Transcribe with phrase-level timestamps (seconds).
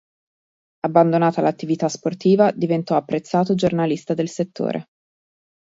[0.79, 4.85] Abbandonata l'attività sportiva diventò apprezzato giornalista del settore.